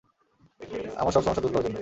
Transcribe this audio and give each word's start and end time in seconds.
আমার 0.95 1.13
সব 1.13 1.21
সমস্যা 1.23 1.43
দূর 1.43 1.51
করার 1.53 1.65
জন্য। 1.65 1.79